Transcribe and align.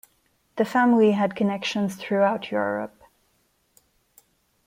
The 0.55 0.65
family 0.65 1.11
had 1.11 1.35
connections 1.35 1.95
throughout 1.95 2.49
Europe. 2.49 3.03